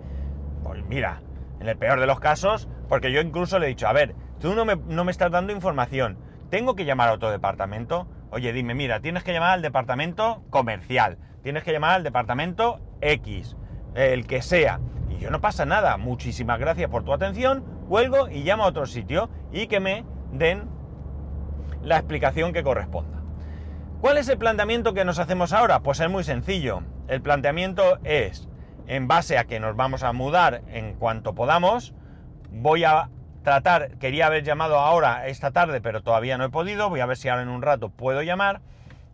pues 0.64 0.84
mira, 0.86 1.22
en 1.60 1.70
el 1.70 1.78
peor 1.78 2.00
de 2.00 2.08
los 2.08 2.20
casos, 2.20 2.68
porque 2.90 3.12
yo 3.12 3.22
incluso 3.22 3.60
le 3.60 3.68
he 3.68 3.70
dicho, 3.70 3.88
a 3.88 3.94
ver, 3.94 4.16
tú 4.40 4.56
no 4.56 4.66
me, 4.66 4.78
no 4.78 5.04
me 5.04 5.12
estás 5.12 5.30
dando 5.30 5.54
información, 5.54 6.18
tengo 6.50 6.76
que 6.76 6.86
llamar 6.86 7.10
a 7.10 7.14
otro 7.14 7.30
departamento. 7.30 8.08
Oye, 8.32 8.54
dime, 8.54 8.74
mira, 8.74 9.02
tienes 9.02 9.24
que 9.24 9.34
llamar 9.34 9.52
al 9.52 9.62
departamento 9.62 10.42
comercial, 10.50 11.20
tienes 11.44 11.64
que 11.64 11.74
llamar 11.74 11.92
al 11.92 12.04
departamento 12.04 12.80
X, 13.02 13.56
el 13.94 14.26
que 14.26 14.42
sea. 14.42 14.80
Yo 15.22 15.30
no 15.30 15.40
pasa 15.40 15.68
nada, 15.68 15.98
muchísimas 15.98 16.60
gracias 16.60 16.90
por 16.90 17.04
tu 17.04 17.14
atención, 17.14 17.64
cuelgo 17.88 18.28
y 18.28 18.44
llamo 18.44 18.64
a 18.64 18.68
otro 18.68 18.88
sitio 18.88 19.30
y 19.52 19.68
que 19.68 19.80
me 19.80 20.04
den 20.32 20.68
la 21.84 21.98
explicación 21.98 22.54
que 22.54 22.64
corresponda. 22.64 23.22
¿Cuál 24.02 24.18
es 24.18 24.28
el 24.30 24.40
planteamiento 24.40 24.96
que 24.96 25.06
nos 25.06 25.20
hacemos 25.20 25.54
ahora? 25.54 25.82
Pues 25.82 26.00
es 26.00 26.10
muy 26.10 26.24
sencillo. 26.24 26.82
El 27.08 27.22
planteamiento 27.22 28.00
es, 28.04 28.50
en 28.88 29.08
base 29.08 29.38
a 29.38 29.44
que 29.44 29.60
nos 29.60 29.76
vamos 29.76 30.02
a 30.02 30.12
mudar 30.12 30.64
en 30.70 30.96
cuanto 30.96 31.36
podamos, 31.36 31.94
voy 32.50 32.84
a 32.84 33.12
tratar, 33.44 34.00
quería 34.00 34.26
haber 34.26 34.44
llamado 34.44 34.80
ahora 34.80 35.28
esta 35.28 35.52
tarde, 35.52 35.82
pero 35.82 36.02
todavía 36.02 36.40
no 36.40 36.46
he 36.46 36.50
podido, 36.50 36.90
voy 36.90 37.00
a 37.00 37.06
ver 37.06 37.18
si 37.18 37.30
ahora 37.30 37.44
en 37.44 37.50
un 37.50 37.62
rato 37.62 37.90
puedo 37.90 38.24
llamar, 38.24 38.62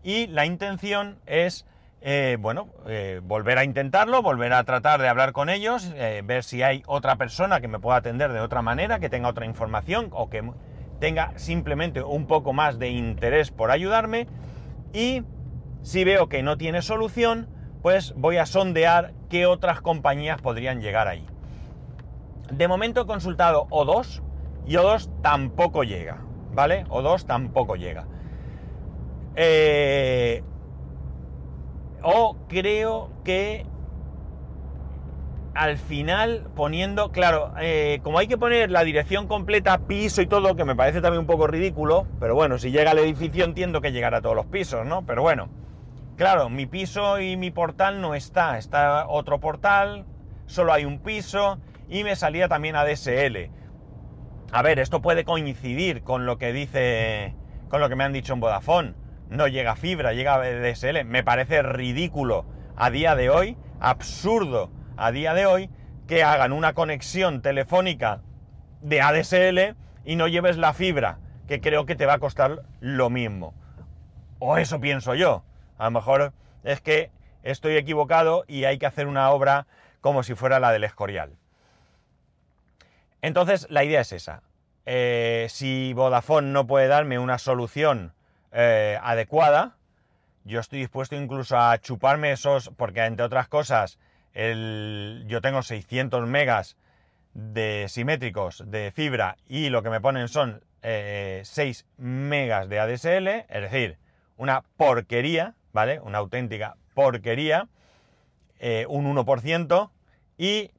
y 0.03 0.27
la 0.27 0.45
intención 0.45 1.19
es, 1.25 1.65
eh, 2.09 2.37
bueno, 2.39 2.69
eh, 2.87 3.19
volver 3.21 3.57
a 3.57 3.65
intentarlo, 3.65 4.21
volver 4.21 4.53
a 4.53 4.63
tratar 4.63 5.01
de 5.01 5.09
hablar 5.09 5.33
con 5.33 5.49
ellos, 5.49 5.91
eh, 5.97 6.21
ver 6.23 6.45
si 6.45 6.63
hay 6.63 6.81
otra 6.87 7.17
persona 7.17 7.59
que 7.59 7.67
me 7.67 7.79
pueda 7.79 7.97
atender 7.97 8.31
de 8.31 8.39
otra 8.39 8.61
manera, 8.61 8.99
que 8.99 9.09
tenga 9.09 9.27
otra 9.27 9.45
información 9.45 10.07
o 10.13 10.29
que 10.29 10.41
tenga 11.01 11.33
simplemente 11.35 12.01
un 12.01 12.25
poco 12.25 12.53
más 12.53 12.79
de 12.79 12.91
interés 12.91 13.51
por 13.51 13.71
ayudarme 13.71 14.25
y 14.93 15.23
si 15.81 16.05
veo 16.05 16.29
que 16.29 16.43
no 16.43 16.57
tiene 16.57 16.81
solución, 16.81 17.49
pues 17.81 18.13
voy 18.15 18.37
a 18.37 18.45
sondear 18.45 19.11
qué 19.29 19.45
otras 19.45 19.81
compañías 19.81 20.41
podrían 20.41 20.79
llegar 20.79 21.09
ahí. 21.09 21.25
De 22.49 22.69
momento 22.69 23.01
he 23.01 23.05
consultado 23.05 23.67
O2 23.67 24.21
y 24.65 24.75
O2 24.75 25.09
tampoco 25.21 25.83
llega, 25.83 26.21
¿vale? 26.53 26.85
O2 26.85 27.25
tampoco 27.25 27.75
llega. 27.75 28.07
Eh, 29.35 30.41
o 32.03 32.37
creo 32.47 33.09
que 33.23 33.65
al 35.57 35.79
final 35.79 36.47
poniendo, 36.55 37.11
claro, 37.11 37.51
eh, 37.59 37.99
como 38.03 38.19
hay 38.19 38.27
que 38.27 38.37
poner 38.37 38.69
la 38.69 38.83
dirección 38.83 39.27
completa, 39.27 39.79
piso 39.79 40.21
y 40.21 40.27
todo, 40.27 40.55
que 40.55 40.65
me 40.65 40.75
parece 40.75 41.01
también 41.01 41.21
un 41.21 41.25
poco 41.25 41.47
ridículo, 41.47 42.05
pero 42.19 42.35
bueno, 42.35 42.59
si 42.59 42.69
llega 42.69 42.91
al 42.91 42.99
edificio 42.99 43.43
entiendo 43.43 43.81
que 43.81 43.91
llegará 43.91 44.17
a 44.17 44.21
todos 44.21 44.35
los 44.35 44.45
pisos, 44.45 44.85
¿no? 44.85 45.03
Pero 45.07 45.23
bueno, 45.23 45.49
claro, 46.15 46.49
mi 46.49 46.67
piso 46.67 47.19
y 47.19 47.37
mi 47.37 47.49
portal 47.49 48.01
no 48.01 48.13
está, 48.13 48.59
está 48.59 49.07
otro 49.07 49.39
portal, 49.39 50.05
solo 50.45 50.73
hay 50.73 50.85
un 50.85 50.99
piso 50.99 51.57
y 51.89 52.03
me 52.03 52.15
salía 52.15 52.47
también 52.47 52.75
ADSL. 52.75 53.49
A 54.51 54.61
ver, 54.61 54.77
esto 54.77 55.01
puede 55.01 55.25
coincidir 55.25 56.03
con 56.03 56.27
lo 56.27 56.37
que 56.37 56.53
dice, 56.53 57.33
con 57.67 57.81
lo 57.81 57.89
que 57.89 57.95
me 57.95 58.03
han 58.03 58.13
dicho 58.13 58.33
en 58.33 58.41
Vodafone. 58.41 58.93
No 59.29 59.47
llega 59.47 59.75
fibra, 59.75 60.13
llega 60.13 60.35
ADSL. 60.35 61.03
Me 61.05 61.23
parece 61.23 61.61
ridículo 61.61 62.45
a 62.75 62.89
día 62.89 63.15
de 63.15 63.29
hoy, 63.29 63.57
absurdo 63.79 64.71
a 64.95 65.11
día 65.11 65.33
de 65.33 65.45
hoy 65.45 65.69
que 66.07 66.23
hagan 66.23 66.53
una 66.53 66.73
conexión 66.73 67.41
telefónica 67.41 68.21
de 68.81 69.01
ADSL 69.01 69.75
y 70.05 70.15
no 70.15 70.27
lleves 70.27 70.57
la 70.57 70.73
fibra, 70.73 71.19
que 71.47 71.59
creo 71.59 71.85
que 71.85 71.95
te 71.95 72.05
va 72.05 72.13
a 72.13 72.19
costar 72.19 72.63
lo 72.79 73.09
mismo. 73.09 73.53
O 74.39 74.57
eso 74.57 74.79
pienso 74.79 75.15
yo. 75.15 75.43
A 75.77 75.85
lo 75.85 75.91
mejor 75.91 76.33
es 76.63 76.81
que 76.81 77.11
estoy 77.43 77.75
equivocado 77.75 78.45
y 78.47 78.63
hay 78.63 78.77
que 78.77 78.85
hacer 78.85 79.07
una 79.07 79.29
obra 79.31 79.67
como 79.99 80.23
si 80.23 80.35
fuera 80.35 80.59
la 80.59 80.71
del 80.71 80.85
Escorial. 80.85 81.35
Entonces, 83.21 83.67
la 83.69 83.83
idea 83.83 84.01
es 84.01 84.13
esa. 84.13 84.43
Eh, 84.85 85.47
si 85.49 85.91
Vodafone 85.93 86.49
no 86.49 86.65
puede 86.65 86.87
darme 86.87 87.19
una 87.19 87.39
solución 87.39 88.13
eh, 88.51 88.97
adecuada, 89.01 89.75
yo 90.43 90.59
estoy 90.59 90.79
dispuesto 90.79 91.15
incluso 91.15 91.57
a 91.57 91.77
chuparme 91.79 92.31
esos, 92.31 92.71
porque 92.77 93.03
entre 93.03 93.25
otras 93.25 93.47
cosas, 93.47 93.99
yo 94.33 95.41
tengo 95.41 95.61
600 95.61 96.27
megas 96.27 96.77
de 97.33 97.87
simétricos 97.89 98.63
de 98.67 98.91
fibra 98.91 99.37
y 99.47 99.69
lo 99.69 99.83
que 99.83 99.89
me 99.89 99.99
ponen 99.99 100.27
son 100.27 100.63
6 100.81 100.83
eh, 100.83 101.73
megas 101.97 102.69
de 102.69 102.79
ADSL, 102.79 103.27
es 103.27 103.61
decir, 103.61 103.97
una 104.37 104.63
porquería, 104.77 105.55
¿vale? 105.73 105.99
Una 105.99 106.19
auténtica 106.19 106.77
porquería, 106.93 107.67
eh, 108.59 108.85
un 108.87 109.05
1%, 109.13 109.91
y 110.37 110.71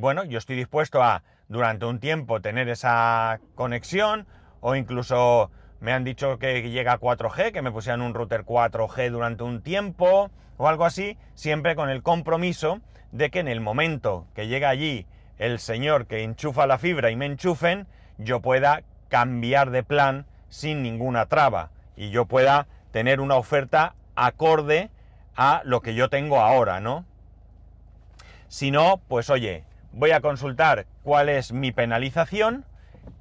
bueno, 0.00 0.24
yo 0.24 0.38
estoy 0.38 0.56
dispuesto 0.56 1.02
a 1.02 1.22
durante 1.48 1.86
un 1.86 2.00
tiempo 2.00 2.40
tener 2.40 2.68
esa 2.68 3.40
conexión 3.54 4.26
o 4.60 4.74
incluso 4.76 5.50
me 5.84 5.92
han 5.92 6.02
dicho 6.02 6.38
que 6.38 6.70
llega 6.70 6.94
a 6.94 6.98
4G, 6.98 7.52
que 7.52 7.60
me 7.60 7.70
pusieran 7.70 8.00
un 8.00 8.14
router 8.14 8.46
4G 8.46 9.10
durante 9.10 9.42
un 9.42 9.60
tiempo 9.60 10.30
o 10.56 10.66
algo 10.66 10.86
así, 10.86 11.18
siempre 11.34 11.76
con 11.76 11.90
el 11.90 12.02
compromiso 12.02 12.80
de 13.12 13.30
que 13.30 13.40
en 13.40 13.48
el 13.48 13.60
momento 13.60 14.26
que 14.34 14.46
llega 14.46 14.70
allí 14.70 15.06
el 15.36 15.58
señor 15.58 16.06
que 16.06 16.22
enchufa 16.22 16.66
la 16.66 16.78
fibra 16.78 17.10
y 17.10 17.16
me 17.16 17.26
enchufen, 17.26 17.86
yo 18.16 18.40
pueda 18.40 18.82
cambiar 19.10 19.70
de 19.72 19.82
plan 19.82 20.24
sin 20.48 20.82
ninguna 20.82 21.26
traba 21.26 21.70
y 21.96 22.08
yo 22.08 22.24
pueda 22.24 22.66
tener 22.90 23.20
una 23.20 23.36
oferta 23.36 23.94
acorde 24.14 24.88
a 25.36 25.60
lo 25.66 25.82
que 25.82 25.94
yo 25.94 26.08
tengo 26.08 26.40
ahora, 26.40 26.80
¿no? 26.80 27.04
Si 28.48 28.70
no, 28.70 29.02
pues 29.06 29.28
oye, 29.28 29.64
voy 29.92 30.12
a 30.12 30.22
consultar 30.22 30.86
cuál 31.02 31.28
es 31.28 31.52
mi 31.52 31.72
penalización 31.72 32.64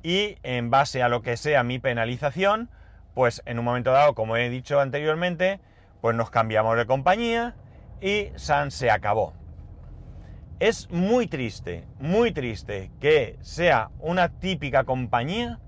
y 0.04 0.38
en 0.44 0.70
base 0.70 1.02
a 1.02 1.10
lo 1.10 1.22
que 1.22 1.38
sea 1.38 1.64
mi 1.64 1.80
penalización, 1.80 2.70
pues 3.14 3.42
en 3.46 3.60
un 3.60 3.66
momento 3.66 3.92
dado, 3.92 4.16
como 4.16 4.38
he 4.38 4.50
dicho 4.50 4.80
anteriormente, 4.80 5.60
pues 6.02 6.16
nos 6.16 6.30
cambiamos 6.30 6.78
de 6.78 6.86
compañía 6.86 7.56
y 8.02 8.28
San 8.36 8.72
se 8.72 8.92
acabó. 8.92 9.34
Es 10.60 10.90
muy 10.92 11.28
triste, 11.28 11.86
muy 12.00 12.32
triste 12.32 12.92
que 13.00 13.38
sea 13.42 13.90
una 14.00 14.30
típica 14.30 14.84
compañía, 14.84 15.60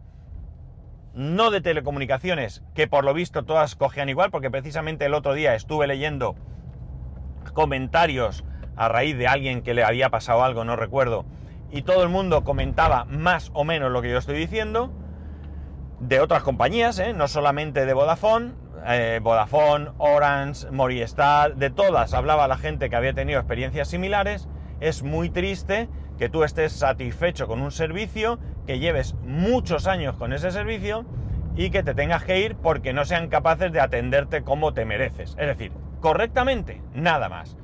no 1.13 1.51
de 1.51 1.61
telecomunicaciones, 1.61 2.63
que 2.73 2.87
por 2.87 3.05
lo 3.05 3.13
visto 3.13 3.45
todas 3.45 3.75
cogían 3.75 4.09
igual, 4.09 4.31
porque 4.31 4.51
precisamente 4.51 5.05
el 5.05 5.13
otro 5.13 5.33
día 5.33 5.55
estuve 5.55 5.87
leyendo 5.87 6.35
comentarios 7.53 8.43
a 8.75 8.89
raíz 8.89 9.17
de 9.17 9.27
alguien 9.27 9.61
que 9.61 9.73
le 9.73 9.83
había 9.83 10.09
pasado 10.09 10.43
algo, 10.43 10.65
no 10.65 10.75
recuerdo, 10.75 11.25
y 11.71 11.81
todo 11.81 12.03
el 12.03 12.09
mundo 12.09 12.43
comentaba 12.43 13.05
más 13.05 13.51
o 13.53 13.63
menos 13.63 13.91
lo 13.91 14.01
que 14.01 14.09
yo 14.09 14.17
estoy 14.17 14.37
diciendo, 14.37 14.91
de 15.99 16.19
otras 16.19 16.43
compañías, 16.43 16.99
¿eh? 16.99 17.13
no 17.13 17.27
solamente 17.27 17.85
de 17.85 17.93
Vodafone, 17.93 18.53
eh, 18.87 19.19
Vodafone, 19.21 19.91
Orange, 19.97 20.69
Movistar, 20.71 21.55
de 21.55 21.69
todas 21.69 22.13
hablaba 22.13 22.47
la 22.47 22.57
gente 22.57 22.89
que 22.89 22.95
había 22.95 23.13
tenido 23.13 23.39
experiencias 23.39 23.87
similares. 23.87 24.47
Es 24.79 25.03
muy 25.03 25.29
triste 25.29 25.89
que 26.17 26.29
tú 26.29 26.43
estés 26.43 26.73
satisfecho 26.73 27.47
con 27.47 27.61
un 27.61 27.71
servicio, 27.71 28.39
que 28.67 28.79
lleves 28.79 29.15
muchos 29.23 29.87
años 29.87 30.15
con 30.17 30.33
ese 30.33 30.51
servicio 30.51 31.05
y 31.55 31.69
que 31.69 31.83
te 31.83 31.93
tengas 31.93 32.23
que 32.23 32.39
ir 32.39 32.55
porque 32.55 32.93
no 32.93 33.05
sean 33.05 33.29
capaces 33.29 33.71
de 33.71 33.79
atenderte 33.79 34.43
como 34.43 34.73
te 34.73 34.85
mereces. 34.85 35.35
Es 35.39 35.47
decir, 35.47 35.71
correctamente, 36.01 36.81
nada 36.93 37.29
más. 37.29 37.57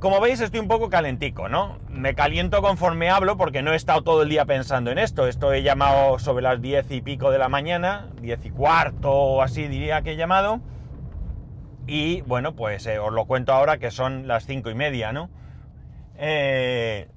Como 0.00 0.20
veis 0.20 0.40
estoy 0.40 0.60
un 0.60 0.68
poco 0.68 0.90
calentico, 0.90 1.48
¿no? 1.48 1.78
Me 1.88 2.14
caliento 2.14 2.62
conforme 2.62 3.10
hablo 3.10 3.36
porque 3.36 3.62
no 3.62 3.72
he 3.72 3.76
estado 3.76 4.02
todo 4.02 4.22
el 4.22 4.28
día 4.28 4.44
pensando 4.44 4.92
en 4.92 4.98
esto. 4.98 5.26
Esto 5.26 5.52
he 5.52 5.62
llamado 5.62 6.20
sobre 6.20 6.42
las 6.42 6.60
diez 6.62 6.88
y 6.90 7.00
pico 7.00 7.32
de 7.32 7.38
la 7.38 7.48
mañana, 7.48 8.06
diez 8.20 8.44
y 8.44 8.50
cuarto 8.50 9.10
o 9.10 9.42
así 9.42 9.66
diría 9.66 10.02
que 10.02 10.12
he 10.12 10.16
llamado. 10.16 10.60
Y 11.88 12.20
bueno, 12.20 12.54
pues 12.54 12.86
eh, 12.86 13.00
os 13.00 13.12
lo 13.12 13.24
cuento 13.24 13.52
ahora 13.52 13.78
que 13.78 13.90
son 13.90 14.28
las 14.28 14.46
cinco 14.46 14.70
y 14.70 14.74
media, 14.74 15.12
¿no? 15.12 15.30
Eh, 16.16 17.08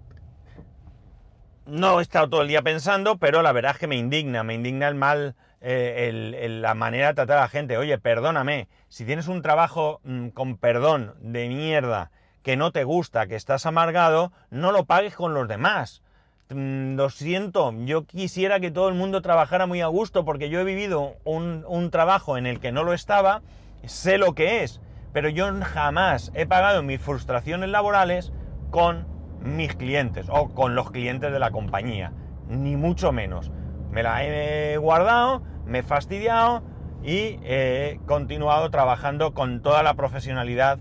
no 1.68 2.00
he 2.00 2.02
estado 2.02 2.30
todo 2.30 2.42
el 2.42 2.48
día 2.48 2.64
pensando, 2.64 3.18
pero 3.18 3.42
la 3.44 3.52
verdad 3.52 3.74
es 3.74 3.78
que 3.78 3.88
me 3.88 3.98
indigna, 3.98 4.44
me 4.44 4.56
indigna 4.56 4.88
el 4.88 4.96
mal, 4.96 5.36
eh, 5.60 6.48
la 6.62 6.74
manera 6.74 7.10
de 7.10 7.14
tratar 7.14 7.38
a 7.38 7.42
la 7.42 7.48
gente. 7.48 7.78
Oye, 7.78 8.00
perdóname, 8.00 8.70
si 8.88 9.06
tienes 9.06 9.28
un 9.28 9.42
trabajo 9.42 10.00
mm, 10.04 10.30
con 10.30 10.58
perdón 10.58 11.14
de 11.20 11.48
mierda, 11.48 12.10
que 12.44 12.58
no 12.58 12.72
te 12.72 12.84
gusta, 12.84 13.28
que 13.28 13.36
estás 13.36 13.66
amargado, 13.66 14.32
no 14.50 14.72
lo 14.72 14.86
pagues 14.86 15.16
con 15.16 15.34
los 15.34 15.48
demás. 15.48 16.02
Mm, 16.50 16.96
lo 16.96 17.10
siento, 17.10 17.74
yo 17.86 18.06
quisiera 18.06 18.60
que 18.60 18.72
todo 18.72 18.90
el 18.90 18.96
mundo 18.96 19.22
trabajara 19.22 19.68
muy 19.68 19.82
a 19.82 19.88
gusto 19.88 20.26
porque 20.26 20.50
yo 20.50 20.60
he 20.60 20.64
vivido 20.64 21.16
un, 21.24 21.64
un 21.68 21.92
trabajo 21.92 22.38
en 22.38 22.46
el 22.46 22.60
que 22.60 22.72
no 22.72 22.84
lo 22.84 22.94
estaba, 22.94 23.42
sé 23.86 24.18
lo 24.18 24.36
que 24.36 24.64
es, 24.64 24.82
pero 25.14 25.30
yo 25.30 25.48
jamás 25.64 26.32
he 26.34 26.46
pagado 26.46 26.84
mis 26.84 27.02
frustraciones 27.02 27.70
laborales 27.70 28.34
con 28.70 29.08
mis 29.42 29.76
clientes 29.76 30.28
o 30.30 30.50
con 30.50 30.76
los 30.76 30.92
clientes 30.92 31.32
de 31.32 31.40
la 31.40 31.52
compañía, 31.52 32.12
ni 32.48 32.76
mucho 32.76 33.12
menos. 33.12 33.52
Me 33.92 34.04
la 34.04 34.24
he 34.24 34.78
guardado, 34.78 35.42
me 35.66 35.80
he 35.80 35.84
fastidiado 35.84 36.64
y 37.04 37.40
he 37.44 38.00
continuado 38.06 38.70
trabajando 38.70 39.34
con 39.34 39.62
toda 39.62 39.84
la 39.84 39.96
profesionalidad 39.96 40.80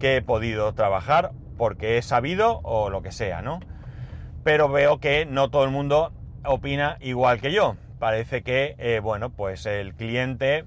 que 0.00 0.16
he 0.16 0.22
podido 0.22 0.72
trabajar 0.72 1.30
porque 1.56 1.98
he 1.98 2.02
sabido 2.02 2.60
o 2.64 2.90
lo 2.90 3.02
que 3.02 3.12
sea, 3.12 3.42
¿no? 3.42 3.60
Pero 4.42 4.68
veo 4.68 4.98
que 4.98 5.26
no 5.26 5.50
todo 5.50 5.62
el 5.64 5.70
mundo 5.70 6.12
opina 6.44 6.96
igual 7.00 7.40
que 7.40 7.52
yo. 7.52 7.76
Parece 7.98 8.42
que, 8.42 8.74
eh, 8.78 9.00
bueno, 9.00 9.30
pues 9.30 9.66
el 9.66 9.94
cliente 9.94 10.64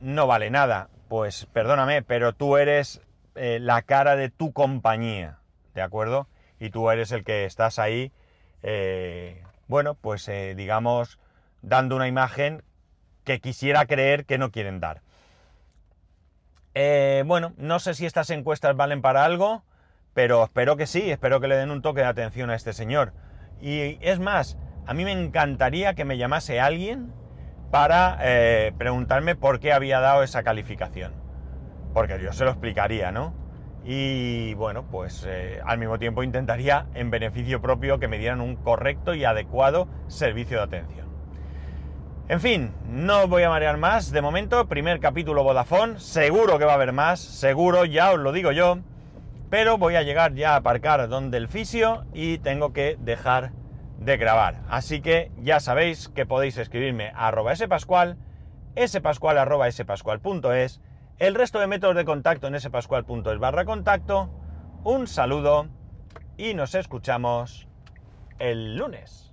no 0.00 0.28
vale 0.28 0.50
nada. 0.50 0.88
Pues 1.08 1.46
perdóname, 1.52 2.02
pero 2.02 2.32
tú 2.32 2.56
eres 2.56 3.02
eh, 3.34 3.58
la 3.60 3.82
cara 3.82 4.14
de 4.14 4.30
tu 4.30 4.52
compañía, 4.52 5.40
¿de 5.74 5.82
acuerdo? 5.82 6.28
Y 6.60 6.70
tú 6.70 6.88
eres 6.90 7.10
el 7.10 7.24
que 7.24 7.44
estás 7.44 7.80
ahí, 7.80 8.12
eh, 8.62 9.42
bueno, 9.66 9.94
pues 9.94 10.30
digamos, 10.56 11.18
dando 11.60 11.96
una 11.96 12.06
imagen 12.06 12.62
que 13.24 13.40
quisiera 13.40 13.86
creer 13.86 14.24
que 14.24 14.38
no 14.38 14.52
quieren 14.52 14.78
dar. 14.78 15.02
Eh, 16.78 17.24
bueno, 17.26 17.54
no 17.56 17.78
sé 17.78 17.94
si 17.94 18.04
estas 18.04 18.28
encuestas 18.28 18.76
valen 18.76 19.00
para 19.00 19.24
algo, 19.24 19.64
pero 20.12 20.44
espero 20.44 20.76
que 20.76 20.86
sí, 20.86 21.10
espero 21.10 21.40
que 21.40 21.48
le 21.48 21.56
den 21.56 21.70
un 21.70 21.80
toque 21.80 22.02
de 22.02 22.06
atención 22.06 22.50
a 22.50 22.54
este 22.54 22.74
señor. 22.74 23.14
Y 23.62 23.96
es 24.02 24.20
más, 24.20 24.58
a 24.86 24.92
mí 24.92 25.06
me 25.06 25.12
encantaría 25.12 25.94
que 25.94 26.04
me 26.04 26.18
llamase 26.18 26.60
alguien 26.60 27.14
para 27.70 28.18
eh, 28.20 28.74
preguntarme 28.76 29.36
por 29.36 29.58
qué 29.58 29.72
había 29.72 30.00
dado 30.00 30.22
esa 30.22 30.42
calificación. 30.42 31.14
Porque 31.94 32.20
yo 32.22 32.34
se 32.34 32.44
lo 32.44 32.50
explicaría, 32.50 33.10
¿no? 33.10 33.32
Y 33.82 34.52
bueno, 34.52 34.84
pues 34.90 35.24
eh, 35.26 35.62
al 35.64 35.78
mismo 35.78 35.98
tiempo 35.98 36.22
intentaría 36.22 36.88
en 36.92 37.10
beneficio 37.10 37.62
propio 37.62 37.98
que 37.98 38.06
me 38.06 38.18
dieran 38.18 38.42
un 38.42 38.54
correcto 38.54 39.14
y 39.14 39.24
adecuado 39.24 39.88
servicio 40.08 40.58
de 40.58 40.64
atención. 40.64 41.15
En 42.28 42.40
fin, 42.40 42.72
no 42.88 43.28
voy 43.28 43.44
a 43.44 43.50
marear 43.50 43.76
más. 43.76 44.10
De 44.10 44.20
momento, 44.20 44.66
primer 44.66 44.98
capítulo 44.98 45.44
Vodafone. 45.44 46.00
Seguro 46.00 46.58
que 46.58 46.64
va 46.64 46.72
a 46.72 46.74
haber 46.74 46.92
más, 46.92 47.20
seguro, 47.20 47.84
ya 47.84 48.10
os 48.10 48.18
lo 48.18 48.32
digo 48.32 48.50
yo. 48.50 48.78
Pero 49.48 49.78
voy 49.78 49.94
a 49.94 50.02
llegar 50.02 50.34
ya 50.34 50.54
a 50.54 50.56
aparcar 50.56 51.08
donde 51.08 51.38
el 51.38 51.46
fisio 51.46 52.04
y 52.12 52.38
tengo 52.38 52.72
que 52.72 52.96
dejar 52.98 53.52
de 54.00 54.16
grabar. 54.16 54.62
Así 54.68 55.00
que 55.00 55.30
ya 55.38 55.60
sabéis 55.60 56.08
que 56.08 56.26
podéis 56.26 56.58
escribirme 56.58 57.12
a 57.14 57.28
arroba 57.28 57.54
spascual, 57.54 58.16
spascual 58.76 59.38
arroba 59.38 59.70
spascual.es, 59.70 60.80
el 61.20 61.34
resto 61.36 61.60
de 61.60 61.68
métodos 61.68 61.94
de 61.94 62.04
contacto 62.04 62.48
en 62.48 62.58
spascual.es 62.58 63.38
barra 63.38 63.64
contacto. 63.64 64.30
Un 64.82 65.06
saludo 65.06 65.68
y 66.36 66.54
nos 66.54 66.74
escuchamos 66.74 67.68
el 68.40 68.76
lunes. 68.76 69.25